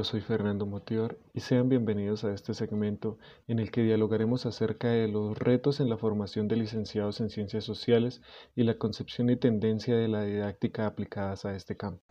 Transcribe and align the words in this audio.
yo 0.00 0.04
soy 0.04 0.22
Fernando 0.22 0.64
Motior 0.64 1.18
y 1.34 1.40
sean 1.40 1.68
bienvenidos 1.68 2.24
a 2.24 2.32
este 2.32 2.54
segmento 2.54 3.18
en 3.48 3.58
el 3.58 3.70
que 3.70 3.82
dialogaremos 3.82 4.46
acerca 4.46 4.88
de 4.88 5.08
los 5.08 5.38
retos 5.38 5.78
en 5.78 5.90
la 5.90 5.98
formación 5.98 6.48
de 6.48 6.56
licenciados 6.56 7.20
en 7.20 7.28
ciencias 7.28 7.64
sociales 7.64 8.22
y 8.56 8.62
la 8.62 8.78
concepción 8.78 9.28
y 9.28 9.36
tendencia 9.36 9.94
de 9.94 10.08
la 10.08 10.22
didáctica 10.22 10.86
aplicadas 10.86 11.44
a 11.44 11.54
este 11.54 11.76
campo. 11.76 12.09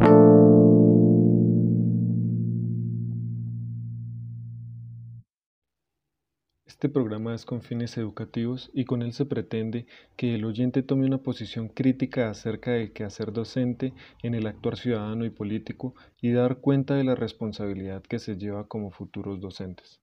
Este 6.70 6.88
programa 6.88 7.34
es 7.34 7.46
con 7.46 7.64
fines 7.64 7.98
educativos 7.98 8.70
y 8.76 8.86
con 8.86 9.02
él 9.02 9.12
se 9.14 9.26
pretende 9.26 9.88
que 10.16 10.36
el 10.36 10.46
oyente 10.46 10.84
tome 10.84 11.08
una 11.08 11.18
posición 11.18 11.68
crítica 11.68 12.30
acerca 12.30 12.70
del 12.74 12.94
quehacer 12.94 13.34
docente 13.34 13.96
en 14.22 14.36
el 14.36 14.46
actuar 14.46 14.78
ciudadano 14.78 15.26
y 15.26 15.32
político 15.32 15.96
y 16.22 16.32
dar 16.32 16.58
cuenta 16.58 16.94
de 16.94 17.04
la 17.04 17.16
responsabilidad 17.16 18.04
que 18.04 18.20
se 18.20 18.38
lleva 18.38 18.68
como 18.68 18.92
futuros 18.92 19.42
docentes. 19.42 20.00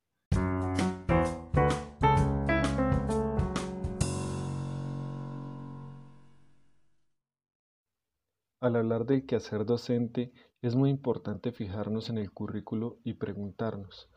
Al 8.61 8.75
hablar 8.75 9.07
del 9.07 9.25
quehacer 9.25 9.67
docente 9.67 10.33
es 10.63 10.75
muy 10.75 10.91
importante 10.91 11.53
fijarnos 11.53 12.11
en 12.11 12.19
el 12.19 12.33
currículo 12.33 12.99
y 13.05 13.15
preguntarnos, 13.15 14.11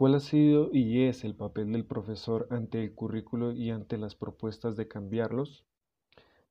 ¿Cuál 0.00 0.14
ha 0.14 0.20
sido 0.20 0.70
y 0.72 1.02
es 1.02 1.24
el 1.24 1.34
papel 1.34 1.72
del 1.72 1.84
profesor 1.84 2.46
ante 2.48 2.82
el 2.82 2.94
currículo 2.94 3.52
y 3.52 3.68
ante 3.68 3.98
las 3.98 4.14
propuestas 4.14 4.74
de 4.74 4.88
cambiarlos? 4.88 5.66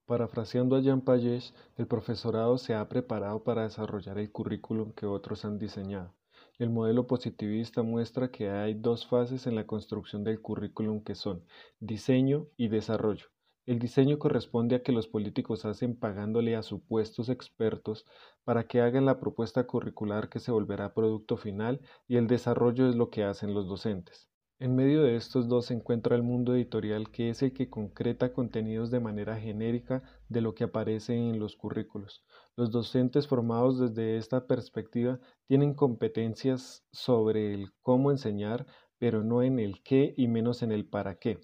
Parafraseando 0.05 0.75
a 0.75 0.81
Jean 0.81 1.01
Pagés, 1.01 1.55
el 1.75 1.87
profesorado 1.87 2.59
se 2.59 2.75
ha 2.75 2.87
preparado 2.87 3.43
para 3.43 3.63
desarrollar 3.63 4.19
el 4.19 4.31
currículum 4.31 4.91
que 4.91 5.07
otros 5.07 5.45
han 5.45 5.57
diseñado. 5.57 6.13
El 6.59 6.69
modelo 6.69 7.07
positivista 7.07 7.81
muestra 7.81 8.29
que 8.29 8.51
hay 8.51 8.75
dos 8.75 9.07
fases 9.07 9.47
en 9.47 9.55
la 9.55 9.65
construcción 9.65 10.23
del 10.23 10.41
currículum 10.41 11.03
que 11.03 11.15
son 11.15 11.43
diseño 11.79 12.45
y 12.55 12.67
desarrollo. 12.67 13.29
El 13.69 13.77
diseño 13.77 14.17
corresponde 14.17 14.75
a 14.75 14.81
que 14.81 14.91
los 14.91 15.07
políticos 15.07 15.63
hacen 15.63 15.95
pagándole 15.95 16.55
a 16.55 16.63
supuestos 16.63 17.29
expertos 17.29 18.03
para 18.43 18.63
que 18.65 18.81
hagan 18.81 19.05
la 19.05 19.19
propuesta 19.19 19.67
curricular 19.67 20.27
que 20.27 20.39
se 20.39 20.51
volverá 20.51 20.95
producto 20.95 21.37
final 21.37 21.79
y 22.07 22.15
el 22.15 22.25
desarrollo 22.25 22.89
es 22.89 22.95
lo 22.95 23.11
que 23.11 23.23
hacen 23.23 23.53
los 23.53 23.67
docentes. 23.67 24.27
En 24.57 24.75
medio 24.75 25.03
de 25.03 25.15
estos 25.15 25.47
dos 25.47 25.67
se 25.67 25.75
encuentra 25.75 26.15
el 26.15 26.23
mundo 26.23 26.55
editorial 26.55 27.11
que 27.11 27.29
es 27.29 27.43
el 27.43 27.53
que 27.53 27.69
concreta 27.69 28.33
contenidos 28.33 28.89
de 28.89 29.01
manera 29.01 29.39
genérica 29.39 30.01
de 30.29 30.41
lo 30.41 30.55
que 30.55 30.63
aparece 30.63 31.13
en 31.13 31.37
los 31.37 31.55
currículos. 31.55 32.23
Los 32.55 32.71
docentes 32.71 33.27
formados 33.27 33.77
desde 33.77 34.17
esta 34.17 34.47
perspectiva 34.47 35.19
tienen 35.45 35.75
competencias 35.75 36.87
sobre 36.91 37.53
el 37.53 37.71
cómo 37.83 38.09
enseñar, 38.09 38.65
pero 38.97 39.23
no 39.23 39.43
en 39.43 39.59
el 39.59 39.83
qué 39.83 40.15
y 40.17 40.27
menos 40.27 40.63
en 40.63 40.71
el 40.71 40.87
para 40.87 41.19
qué. 41.19 41.39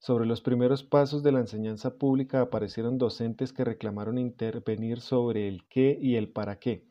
Sobre 0.00 0.26
los 0.26 0.40
primeros 0.40 0.84
pasos 0.84 1.22
de 1.22 1.32
la 1.32 1.40
enseñanza 1.40 1.98
pública 1.98 2.40
aparecieron 2.40 2.98
docentes 2.98 3.52
que 3.52 3.64
reclamaron 3.64 4.16
intervenir 4.16 5.00
sobre 5.00 5.48
el 5.48 5.66
qué 5.68 5.98
y 6.00 6.14
el 6.14 6.28
para 6.30 6.60
qué. 6.60 6.86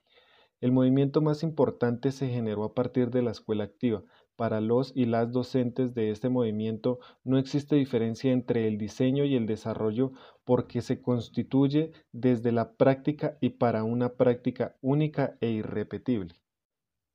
El 0.59 0.71
movimiento 0.71 1.21
más 1.21 1.41
importante 1.43 2.11
se 2.11 2.27
generó 2.27 2.63
a 2.63 2.73
partir 2.73 3.09
de 3.09 3.21
la 3.21 3.31
escuela 3.31 3.63
activa. 3.63 4.03
Para 4.35 4.59
los 4.59 4.91
y 4.95 5.05
las 5.05 5.31
docentes 5.31 5.93
de 5.95 6.11
este 6.11 6.29
movimiento 6.29 6.99
no 7.23 7.37
existe 7.37 7.75
diferencia 7.75 8.31
entre 8.31 8.67
el 8.67 8.77
diseño 8.77 9.23
y 9.23 9.35
el 9.35 9.45
desarrollo 9.45 10.11
porque 10.43 10.81
se 10.81 11.01
constituye 11.01 11.91
desde 12.11 12.51
la 12.51 12.73
práctica 12.73 13.37
y 13.39 13.49
para 13.51 13.83
una 13.83 14.15
práctica 14.15 14.75
única 14.81 15.37
e 15.41 15.49
irrepetible. 15.49 16.35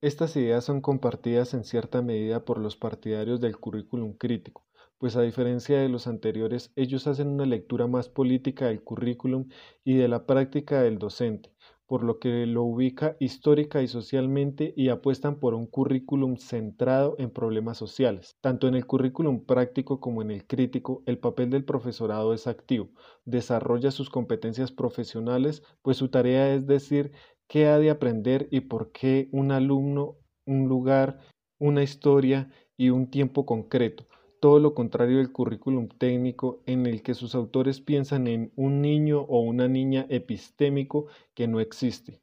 Estas 0.01 0.37
ideas 0.37 0.65
son 0.65 0.81
compartidas 0.81 1.53
en 1.55 1.65
cierta 1.65 2.01
medida 2.01 2.45
por 2.45 2.59
los 2.59 2.77
partidarios 2.77 3.41
del 3.41 3.59
currículum 3.59 4.15
crítico, 4.15 4.65
pues 5.03 5.17
a 5.17 5.23
diferencia 5.23 5.81
de 5.81 5.89
los 5.89 6.07
anteriores, 6.07 6.71
ellos 6.77 7.09
hacen 7.09 7.27
una 7.27 7.45
lectura 7.45 7.89
más 7.89 8.09
política 8.09 8.67
del 8.67 8.85
currículum 8.85 9.49
y 9.83 9.97
de 9.97 10.07
la 10.07 10.27
práctica 10.27 10.81
del 10.81 11.01
docente, 11.01 11.51
por 11.89 12.05
lo 12.05 12.21
que 12.21 12.47
lo 12.47 12.63
ubica 12.63 13.17
histórica 13.19 13.83
y 13.83 13.89
socialmente 13.89 14.73
y 14.77 14.91
apuestan 14.91 15.41
por 15.41 15.55
un 15.55 15.67
currículum 15.67 16.37
centrado 16.37 17.17
en 17.19 17.33
problemas 17.33 17.79
sociales. 17.79 18.37
Tanto 18.41 18.69
en 18.69 18.77
el 18.77 18.87
currículum 18.87 19.45
práctico 19.45 19.99
como 19.99 20.23
en 20.23 20.31
el 20.31 20.47
crítico, 20.47 21.03
el 21.05 21.19
papel 21.19 21.51
del 21.51 21.65
profesorado 21.65 22.33
es 22.33 22.47
activo, 22.47 22.91
desarrolla 23.25 23.91
sus 23.91 24.09
competencias 24.09 24.71
profesionales, 24.71 25.65
pues 25.83 25.97
su 25.97 26.11
tarea 26.11 26.55
es 26.55 26.65
decir 26.69 27.11
qué 27.49 27.67
ha 27.67 27.81
de 27.81 27.91
aprender 27.91 28.47
y 28.53 28.61
por 28.61 28.93
qué 28.93 29.29
un 29.33 29.51
alumno, 29.51 30.19
un 30.47 30.69
lugar, 30.69 31.19
una 31.59 31.83
historia 31.83 32.53
y 32.77 32.91
un 32.91 33.11
tiempo 33.11 33.45
concreto 33.47 34.07
todo 34.43 34.59
lo 34.59 34.75
contrario 34.75 35.19
del 35.19 35.31
currículum 35.31 35.87
técnico 35.87 36.65
en 36.67 36.87
el 36.87 37.05
que 37.05 37.15
sus 37.15 37.37
autores 37.37 37.81
piensan 37.81 38.27
en 38.27 38.51
un 38.57 38.83
niño 38.83 39.21
o 39.21 39.39
una 39.39 39.69
niña 39.69 40.05
epistémico 40.09 41.07
que 41.33 41.47
no 41.47 41.61
existe. 41.61 42.21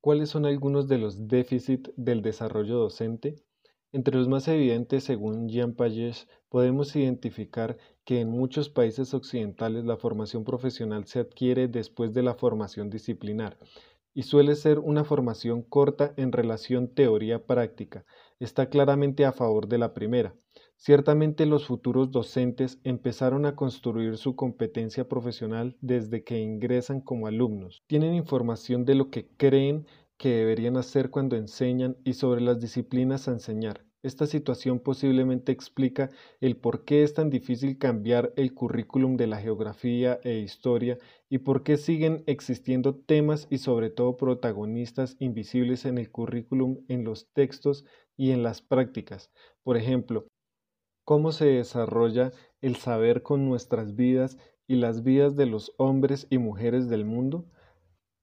¿Cuáles 0.00 0.30
son 0.30 0.46
algunos 0.46 0.88
de 0.88 0.96
los 0.96 1.28
déficits 1.28 1.92
del 1.98 2.22
desarrollo 2.22 2.78
docente? 2.78 3.36
Entre 3.92 4.16
los 4.16 4.26
más 4.26 4.48
evidentes, 4.48 5.04
según 5.04 5.50
Jean 5.50 5.74
Pagés, 5.74 6.28
podemos 6.48 6.96
identificar 6.96 7.76
que 8.04 8.20
en 8.20 8.30
muchos 8.30 8.70
países 8.70 9.12
occidentales 9.12 9.84
la 9.84 9.98
formación 9.98 10.44
profesional 10.44 11.06
se 11.06 11.20
adquiere 11.20 11.68
después 11.68 12.14
de 12.14 12.22
la 12.22 12.34
formación 12.34 12.88
disciplinar, 12.88 13.58
y 14.14 14.22
suele 14.22 14.54
ser 14.54 14.78
una 14.78 15.04
formación 15.04 15.62
corta 15.62 16.14
en 16.16 16.32
relación 16.32 16.88
teoría-práctica. 16.88 18.04
Está 18.38 18.68
claramente 18.68 19.24
a 19.24 19.32
favor 19.32 19.68
de 19.68 19.78
la 19.78 19.94
primera. 19.94 20.34
Ciertamente 20.76 21.44
los 21.44 21.66
futuros 21.66 22.12
docentes 22.12 22.78
empezaron 22.84 23.46
a 23.46 23.56
construir 23.56 24.16
su 24.16 24.36
competencia 24.36 25.08
profesional 25.08 25.76
desde 25.80 26.22
que 26.22 26.38
ingresan 26.38 27.00
como 27.00 27.26
alumnos. 27.26 27.82
Tienen 27.88 28.14
información 28.14 28.84
de 28.84 28.94
lo 28.94 29.10
que 29.10 29.28
creen 29.36 29.86
que 30.16 30.30
deberían 30.30 30.76
hacer 30.76 31.10
cuando 31.10 31.36
enseñan 31.36 31.96
y 32.04 32.14
sobre 32.14 32.40
las 32.40 32.60
disciplinas 32.60 33.26
a 33.26 33.32
enseñar. 33.32 33.87
Esta 34.08 34.26
situación 34.26 34.80
posiblemente 34.80 35.52
explica 35.52 36.08
el 36.40 36.56
por 36.56 36.86
qué 36.86 37.02
es 37.02 37.12
tan 37.12 37.28
difícil 37.28 37.76
cambiar 37.76 38.32
el 38.36 38.54
currículum 38.54 39.18
de 39.18 39.26
la 39.26 39.36
geografía 39.36 40.18
e 40.24 40.38
historia 40.38 40.96
y 41.28 41.36
por 41.40 41.62
qué 41.62 41.76
siguen 41.76 42.24
existiendo 42.26 42.94
temas 42.96 43.46
y 43.50 43.58
sobre 43.58 43.90
todo 43.90 44.16
protagonistas 44.16 45.16
invisibles 45.18 45.84
en 45.84 45.98
el 45.98 46.10
currículum, 46.10 46.86
en 46.88 47.04
los 47.04 47.28
textos 47.34 47.84
y 48.16 48.30
en 48.30 48.42
las 48.42 48.62
prácticas. 48.62 49.30
Por 49.62 49.76
ejemplo, 49.76 50.26
cómo 51.04 51.30
se 51.30 51.44
desarrolla 51.44 52.32
el 52.62 52.76
saber 52.76 53.22
con 53.22 53.46
nuestras 53.46 53.94
vidas 53.94 54.38
y 54.66 54.76
las 54.76 55.02
vidas 55.02 55.36
de 55.36 55.44
los 55.44 55.74
hombres 55.76 56.26
y 56.30 56.38
mujeres 56.38 56.88
del 56.88 57.04
mundo. 57.04 57.44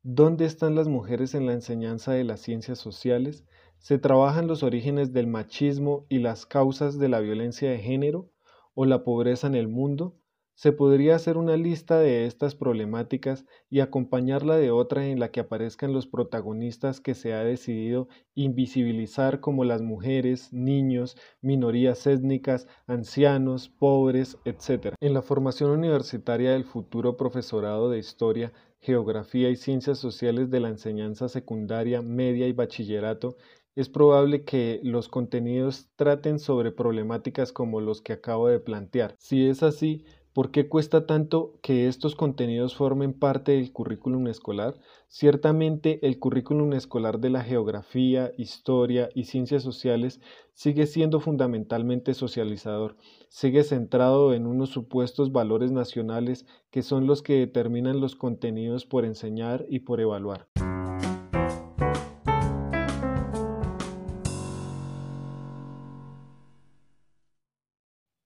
¿Dónde 0.01 0.45
están 0.45 0.73
las 0.73 0.87
mujeres 0.87 1.35
en 1.35 1.45
la 1.45 1.53
enseñanza 1.53 2.13
de 2.13 2.23
las 2.23 2.39
ciencias 2.39 2.79
sociales? 2.79 3.45
¿Se 3.85 3.99
trabajan 3.99 4.47
los 4.47 4.63
orígenes 4.63 5.13
del 5.13 5.27
machismo 5.27 6.07
y 6.09 6.17
las 6.17 6.47
causas 6.47 6.97
de 6.97 7.07
la 7.07 7.19
violencia 7.19 7.69
de 7.69 7.77
género 7.77 8.31
o 8.73 8.85
la 8.85 9.03
pobreza 9.03 9.45
en 9.45 9.53
el 9.53 9.67
mundo? 9.67 10.15
Se 10.55 10.71
podría 10.71 11.13
hacer 11.13 11.37
una 11.37 11.55
lista 11.55 11.99
de 11.99 12.25
estas 12.25 12.55
problemáticas 12.55 13.45
y 13.69 13.81
acompañarla 13.81 14.55
de 14.55 14.71
otra 14.71 15.05
en 15.05 15.19
la 15.19 15.29
que 15.29 15.39
aparezcan 15.39 15.93
los 15.93 16.07
protagonistas 16.07 16.99
que 16.99 17.13
se 17.13 17.33
ha 17.33 17.43
decidido 17.43 18.07
invisibilizar 18.33 19.39
como 19.39 19.65
las 19.65 19.83
mujeres, 19.83 20.51
niños, 20.51 21.15
minorías 21.41 22.07
étnicas, 22.07 22.67
ancianos, 22.87 23.69
pobres, 23.69 24.39
etc. 24.45 24.95
En 24.99 25.13
la 25.13 25.21
formación 25.21 25.69
universitaria 25.69 26.53
del 26.53 26.63
futuro 26.63 27.17
profesorado 27.17 27.91
de 27.91 27.99
historia, 27.99 28.51
geografía 28.79 29.51
y 29.51 29.55
ciencias 29.55 29.99
sociales 29.99 30.49
de 30.49 30.59
la 30.59 30.69
enseñanza 30.69 31.29
secundaria, 31.29 32.01
media 32.01 32.47
y 32.47 32.51
bachillerato, 32.51 33.37
es 33.75 33.89
probable 33.89 34.45
que 34.45 34.79
los 34.83 35.09
contenidos 35.09 35.89
traten 35.95 36.39
sobre 36.39 36.71
problemáticas 36.71 37.51
como 37.51 37.81
los 37.81 38.01
que 38.01 38.13
acabo 38.13 38.47
de 38.47 38.59
plantear. 38.59 39.15
Si 39.19 39.45
es 39.45 39.63
así, 39.63 40.05
¿por 40.33 40.51
qué 40.51 40.69
cuesta 40.69 41.05
tanto 41.05 41.59
que 41.61 41.87
estos 41.87 42.15
contenidos 42.15 42.75
formen 42.75 43.13
parte 43.13 43.51
del 43.51 43.73
currículum 43.73 44.27
escolar? 44.27 44.79
Ciertamente 45.09 46.05
el 46.07 46.19
currículum 46.19 46.73
escolar 46.73 47.19
de 47.19 47.29
la 47.29 47.43
geografía, 47.43 48.31
historia 48.37 49.09
y 49.13 49.25
ciencias 49.25 49.63
sociales 49.63 50.21
sigue 50.53 50.87
siendo 50.87 51.19
fundamentalmente 51.19 52.13
socializador, 52.13 52.95
sigue 53.27 53.63
centrado 53.63 54.33
en 54.33 54.47
unos 54.47 54.69
supuestos 54.69 55.33
valores 55.33 55.71
nacionales 55.71 56.45
que 56.71 56.81
son 56.81 57.07
los 57.07 57.21
que 57.21 57.39
determinan 57.39 57.99
los 57.99 58.15
contenidos 58.15 58.85
por 58.85 59.03
enseñar 59.03 59.65
y 59.69 59.79
por 59.79 59.99
evaluar. 59.99 60.47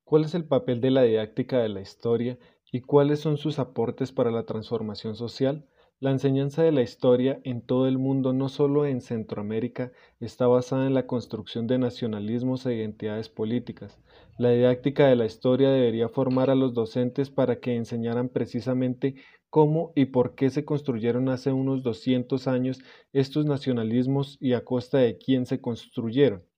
¿Cuál 0.10 0.26
es 0.26 0.34
el 0.34 0.44
papel 0.44 0.82
de 0.82 0.90
la 0.90 1.04
didáctica 1.04 1.60
de 1.60 1.70
la 1.70 1.82
historia 1.82 2.40
y 2.72 2.82
cuáles 2.82 3.20
son 3.20 3.38
sus 3.38 3.60
aportes 3.60 4.12
para 4.12 4.32
la 4.32 4.44
transformación 4.44 5.16
social? 5.16 5.68
La 6.00 6.10
enseñanza 6.10 6.64
de 6.64 6.72
la 6.72 6.82
historia 6.82 7.40
en 7.44 7.62
todo 7.62 7.88
el 7.88 8.00
mundo, 8.00 8.34
no 8.34 8.50
solo 8.50 8.88
en 8.88 9.02
Centroamérica, 9.02 9.92
está 10.20 10.48
basada 10.48 10.88
en 10.88 10.96
la 10.96 11.06
construcción 11.06 11.68
de 11.68 11.78
nacionalismos 11.78 12.66
e 12.66 12.74
identidades 12.74 13.30
políticas. 13.30 14.00
La 14.40 14.50
didáctica 14.50 15.06
de 15.08 15.16
la 15.16 15.28
historia 15.28 15.70
debería 15.70 16.10
formar 16.10 16.50
a 16.50 16.56
los 16.56 16.74
docentes 16.74 17.30
para 17.30 17.60
que 17.60 17.76
enseñaran 17.76 18.30
precisamente 18.30 19.14
cómo 19.52 19.94
y 19.96 20.06
por 20.06 20.34
qué 20.34 20.50
se 20.50 20.66
construyeron 20.66 21.30
hace 21.30 21.52
unos 21.52 21.84
200 21.84 22.48
años 22.48 22.80
estos 23.14 23.46
nacionalismos 23.46 24.40
y 24.42 24.54
a 24.54 24.66
costa 24.66 24.98
de 24.98 25.20
quién 25.20 25.46
se 25.46 25.62
construyeron. 25.62 26.49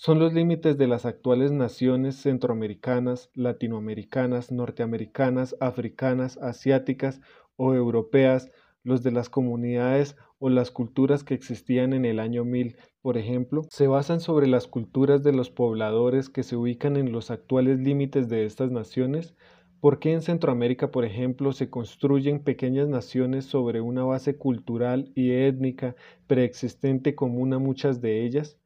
Son 0.00 0.20
los 0.20 0.32
límites 0.32 0.78
de 0.78 0.86
las 0.86 1.04
actuales 1.04 1.50
naciones 1.50 2.14
centroamericanas, 2.22 3.30
latinoamericanas, 3.34 4.52
norteamericanas, 4.52 5.56
africanas, 5.58 6.38
asiáticas 6.38 7.20
o 7.56 7.74
europeas, 7.74 8.48
los 8.84 9.02
de 9.02 9.10
las 9.10 9.28
comunidades 9.28 10.16
o 10.38 10.50
las 10.50 10.70
culturas 10.70 11.24
que 11.24 11.34
existían 11.34 11.92
en 11.92 12.04
el 12.04 12.20
año 12.20 12.44
1000, 12.44 12.76
por 13.02 13.18
ejemplo, 13.18 13.62
se 13.70 13.88
basan 13.88 14.20
sobre 14.20 14.46
las 14.46 14.68
culturas 14.68 15.24
de 15.24 15.32
los 15.32 15.50
pobladores 15.50 16.30
que 16.30 16.44
se 16.44 16.54
ubican 16.54 16.96
en 16.96 17.10
los 17.10 17.32
actuales 17.32 17.80
límites 17.80 18.28
de 18.28 18.44
estas 18.46 18.70
naciones. 18.70 19.34
¿Por 19.80 19.98
qué 19.98 20.12
en 20.12 20.22
Centroamérica, 20.22 20.92
por 20.92 21.04
ejemplo, 21.04 21.50
se 21.52 21.70
construyen 21.70 22.44
pequeñas 22.44 22.86
naciones 22.88 23.46
sobre 23.46 23.80
una 23.80 24.04
base 24.04 24.36
cultural 24.36 25.10
y 25.16 25.32
étnica 25.32 25.96
preexistente 26.28 27.16
común 27.16 27.52
a 27.52 27.58
muchas 27.58 28.00
de 28.00 28.24
ellas? 28.24 28.58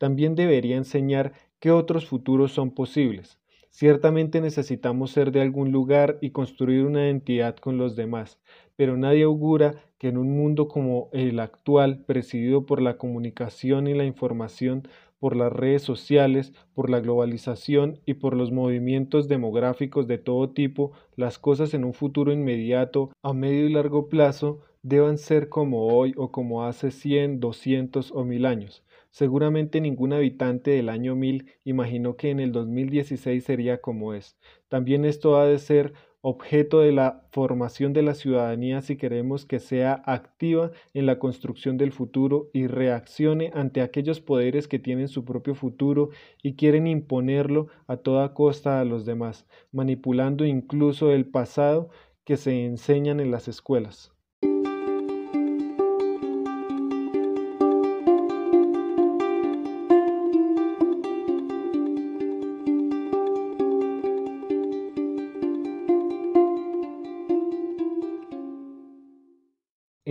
También 0.00 0.34
debería 0.34 0.78
enseñar 0.78 1.34
qué 1.58 1.70
otros 1.70 2.06
futuros 2.06 2.52
son 2.52 2.70
posibles. 2.70 3.38
Ciertamente 3.68 4.40
necesitamos 4.40 5.10
ser 5.10 5.30
de 5.30 5.42
algún 5.42 5.72
lugar 5.72 6.16
y 6.22 6.30
construir 6.30 6.86
una 6.86 7.04
identidad 7.04 7.56
con 7.56 7.76
los 7.76 7.96
demás, 7.96 8.40
pero 8.76 8.96
nadie 8.96 9.24
augura 9.24 9.74
que 9.98 10.08
en 10.08 10.16
un 10.16 10.34
mundo 10.34 10.68
como 10.68 11.10
el 11.12 11.38
actual, 11.38 12.02
presidido 12.06 12.64
por 12.64 12.80
la 12.80 12.96
comunicación 12.96 13.88
y 13.88 13.92
la 13.92 14.06
información, 14.06 14.88
por 15.18 15.36
las 15.36 15.52
redes 15.52 15.82
sociales, 15.82 16.54
por 16.72 16.88
la 16.88 17.00
globalización 17.00 18.00
y 18.06 18.14
por 18.14 18.34
los 18.34 18.52
movimientos 18.52 19.28
demográficos 19.28 20.06
de 20.06 20.16
todo 20.16 20.48
tipo, 20.48 20.92
las 21.14 21.38
cosas 21.38 21.74
en 21.74 21.84
un 21.84 21.92
futuro 21.92 22.32
inmediato, 22.32 23.10
a 23.22 23.34
medio 23.34 23.66
y 23.66 23.72
largo 23.74 24.08
plazo, 24.08 24.62
deban 24.82 25.18
ser 25.18 25.50
como 25.50 25.88
hoy 25.88 26.14
o 26.16 26.32
como 26.32 26.64
hace 26.64 26.90
100, 26.90 27.38
200 27.38 28.12
o 28.12 28.24
1000 28.24 28.46
años. 28.46 28.82
Seguramente 29.10 29.80
ningún 29.80 30.12
habitante 30.12 30.70
del 30.70 30.88
año 30.88 31.14
1000 31.16 31.46
imaginó 31.64 32.16
que 32.16 32.30
en 32.30 32.40
el 32.40 32.52
2016 32.52 33.44
sería 33.44 33.80
como 33.80 34.14
es. 34.14 34.36
También 34.68 35.04
esto 35.04 35.36
ha 35.36 35.46
de 35.46 35.58
ser 35.58 35.92
objeto 36.22 36.80
de 36.80 36.92
la 36.92 37.26
formación 37.32 37.92
de 37.92 38.02
la 38.02 38.14
ciudadanía 38.14 38.82
si 38.82 38.96
queremos 38.96 39.46
que 39.46 39.58
sea 39.58 40.02
activa 40.06 40.70
en 40.92 41.06
la 41.06 41.18
construcción 41.18 41.76
del 41.78 41.92
futuro 41.92 42.50
y 42.52 42.66
reaccione 42.66 43.50
ante 43.54 43.80
aquellos 43.80 44.20
poderes 44.20 44.68
que 44.68 44.78
tienen 44.78 45.08
su 45.08 45.24
propio 45.24 45.54
futuro 45.54 46.10
y 46.42 46.54
quieren 46.54 46.86
imponerlo 46.86 47.68
a 47.86 47.96
toda 47.96 48.34
costa 48.34 48.80
a 48.80 48.84
los 48.84 49.06
demás, 49.06 49.46
manipulando 49.72 50.44
incluso 50.44 51.10
el 51.10 51.26
pasado 51.26 51.90
que 52.24 52.36
se 52.36 52.64
enseñan 52.64 53.18
en 53.18 53.30
las 53.30 53.48
escuelas. 53.48 54.12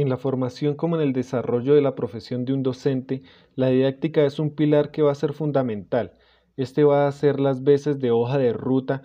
La 0.09 0.17
formación 0.17 0.73
como 0.73 0.95
en 0.95 1.03
el 1.03 1.13
desarrollo 1.13 1.75
de 1.75 1.83
la 1.83 1.93
profesión 1.93 2.43
de 2.43 2.51
un 2.53 2.63
docente, 2.63 3.21
la 3.53 3.67
didáctica 3.67 4.25
es 4.25 4.39
un 4.39 4.55
pilar 4.55 4.89
que 4.89 5.03
va 5.03 5.11
a 5.11 5.15
ser 5.15 5.33
fundamental. 5.33 6.13
Este 6.57 6.83
va 6.83 7.07
a 7.07 7.11
ser 7.11 7.39
las 7.39 7.61
veces 7.63 7.99
de 7.99 8.09
hoja 8.09 8.39
de 8.39 8.51
ruta 8.51 9.03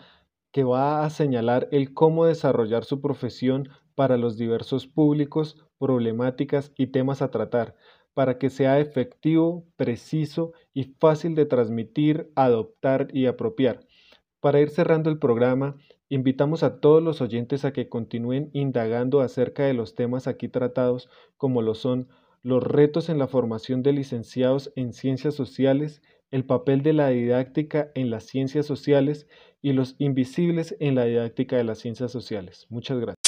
que 0.50 0.64
va 0.64 1.04
a 1.04 1.10
señalar 1.10 1.68
el 1.72 1.92
cómo 1.92 2.24
desarrollar 2.24 2.86
su 2.86 3.02
profesión 3.02 3.68
para 3.94 4.16
los 4.16 4.38
diversos 4.38 4.86
públicos, 4.86 5.58
problemáticas 5.78 6.72
y 6.74 6.86
temas 6.86 7.20
a 7.20 7.30
tratar, 7.30 7.76
para 8.14 8.38
que 8.38 8.48
sea 8.48 8.80
efectivo, 8.80 9.66
preciso 9.76 10.52
y 10.72 10.84
fácil 10.84 11.34
de 11.34 11.44
transmitir, 11.44 12.32
adoptar 12.34 13.08
y 13.12 13.26
apropiar. 13.26 13.80
Para 14.44 14.60
ir 14.60 14.68
cerrando 14.68 15.08
el 15.08 15.16
programa, 15.16 15.74
Invitamos 16.10 16.62
a 16.62 16.80
todos 16.80 17.02
los 17.02 17.22
oyentes 17.22 17.64
a 17.64 17.72
que 17.72 17.88
continúen 17.88 18.50
indagando 18.52 19.22
acerca 19.22 19.64
de 19.64 19.72
los 19.72 19.94
temas 19.94 20.26
aquí 20.26 20.48
tratados, 20.48 21.08
como 21.38 21.62
lo 21.62 21.74
son 21.74 22.08
los 22.42 22.62
retos 22.62 23.08
en 23.08 23.18
la 23.18 23.26
formación 23.26 23.82
de 23.82 23.94
licenciados 23.94 24.70
en 24.76 24.92
ciencias 24.92 25.34
sociales, 25.34 26.02
el 26.30 26.44
papel 26.44 26.82
de 26.82 26.92
la 26.92 27.08
didáctica 27.08 27.90
en 27.94 28.10
las 28.10 28.24
ciencias 28.24 28.66
sociales 28.66 29.26
y 29.62 29.72
los 29.72 29.96
invisibles 29.98 30.76
en 30.78 30.94
la 30.94 31.04
didáctica 31.04 31.56
de 31.56 31.64
las 31.64 31.78
ciencias 31.78 32.12
sociales. 32.12 32.66
Muchas 32.68 33.00
gracias. 33.00 33.24